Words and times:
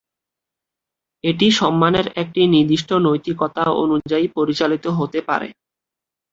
এটি 1.23 1.47
সম্মানের 1.59 2.07
একটি 2.21 2.41
নির্দিষ্ট 2.47 2.89
নৈতিকতা 3.05 3.63
অনুযায়ী 3.83 4.25
পরিচালিত 4.37 4.85
হতে 4.97 5.19
পারে। 5.29 5.49